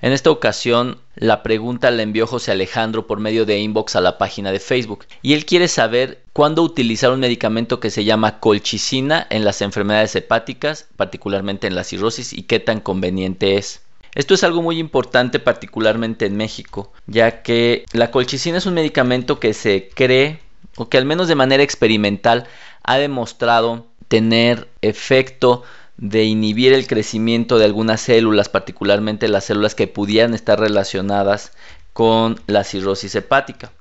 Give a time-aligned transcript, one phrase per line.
[0.00, 4.16] En esta ocasión la pregunta la envió José Alejandro por medio de inbox a la
[4.16, 9.26] página de Facebook y él quiere saber cuándo utilizar un medicamento que se llama colchicina
[9.28, 13.82] en las enfermedades hepáticas, particularmente en la cirrosis y qué tan conveniente es.
[14.14, 19.40] Esto es algo muy importante particularmente en México, ya que la colchicina es un medicamento
[19.40, 20.40] que se cree,
[20.76, 22.46] o que al menos de manera experimental,
[22.84, 25.64] ha demostrado tener efecto
[25.98, 31.52] de inhibir el crecimiento de algunas células, particularmente las células que pudieran estar relacionadas
[31.92, 33.72] con la cirrosis hepática.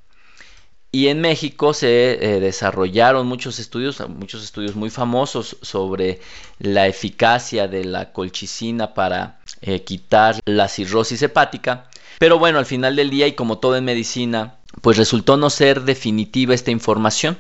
[0.92, 6.20] Y en México se eh, desarrollaron muchos estudios, muchos estudios muy famosos sobre
[6.60, 11.88] la eficacia de la colchicina para eh, quitar la cirrosis hepática.
[12.18, 15.84] Pero bueno, al final del día y como todo en medicina, pues resultó no ser
[15.84, 17.38] definitiva esta información.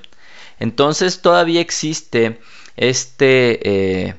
[0.59, 2.39] Entonces todavía existe
[2.75, 4.15] este eh,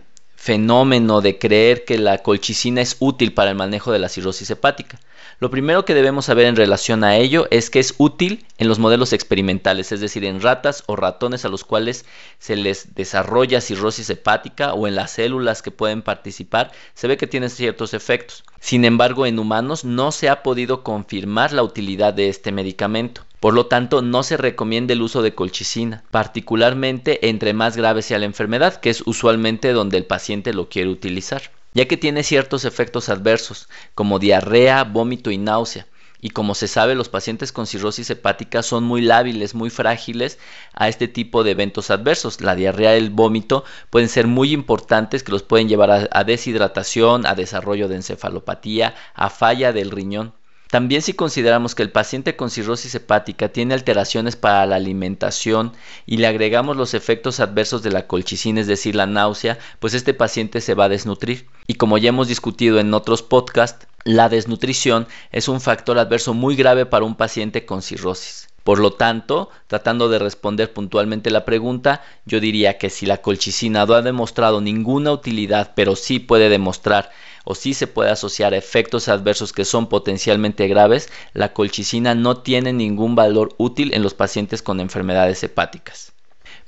[0.48, 4.98] fenómeno de creer que la colchicina es útil para el manejo de la cirrosis hepática.
[5.40, 8.78] Lo primero que debemos saber en relación a ello es que es útil en los
[8.78, 12.06] modelos experimentales, es decir, en ratas o ratones a los cuales
[12.38, 17.26] se les desarrolla cirrosis hepática o en las células que pueden participar, se ve que
[17.26, 18.42] tiene ciertos efectos.
[18.58, 23.27] Sin embargo, en humanos no se ha podido confirmar la utilidad de este medicamento.
[23.40, 28.18] Por lo tanto, no se recomienda el uso de colchicina, particularmente entre más grave sea
[28.18, 31.42] la enfermedad, que es usualmente donde el paciente lo quiere utilizar
[31.74, 35.86] ya que tiene ciertos efectos adversos, como diarrea, vómito y náusea.
[36.20, 40.40] Y como se sabe, los pacientes con cirrosis hepática son muy lábiles, muy frágiles
[40.72, 42.40] a este tipo de eventos adversos.
[42.40, 46.24] La diarrea y el vómito pueden ser muy importantes que los pueden llevar a, a
[46.24, 50.34] deshidratación, a desarrollo de encefalopatía, a falla del riñón.
[50.70, 55.72] También si consideramos que el paciente con cirrosis hepática tiene alteraciones para la alimentación
[56.04, 60.12] y le agregamos los efectos adversos de la colchicina, es decir, la náusea, pues este
[60.12, 61.46] paciente se va a desnutrir.
[61.66, 66.54] Y como ya hemos discutido en otros podcasts, la desnutrición es un factor adverso muy
[66.54, 68.48] grave para un paciente con cirrosis.
[68.68, 73.86] Por lo tanto, tratando de responder puntualmente la pregunta, yo diría que si la colchicina
[73.86, 77.08] no ha demostrado ninguna utilidad, pero sí puede demostrar
[77.46, 82.42] o si se puede asociar a efectos adversos que son potencialmente graves, la colchicina no
[82.42, 86.12] tiene ningún valor útil en los pacientes con enfermedades hepáticas.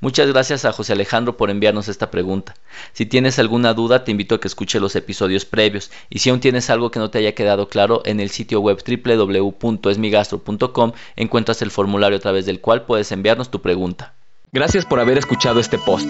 [0.01, 2.55] Muchas gracias a José Alejandro por enviarnos esta pregunta.
[2.95, 5.91] Si tienes alguna duda, te invito a que escuche los episodios previos.
[6.09, 8.83] Y si aún tienes algo que no te haya quedado claro, en el sitio web
[8.83, 14.15] www.esmigastro.com encuentras el formulario a través del cual puedes enviarnos tu pregunta.
[14.53, 16.09] Gracias por haber escuchado este post.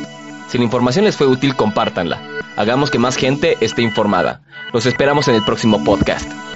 [0.48, 2.22] Si la información les fue útil, compártanla.
[2.56, 4.42] Hagamos que más gente esté informada.
[4.72, 6.49] Los esperamos en el próximo podcast.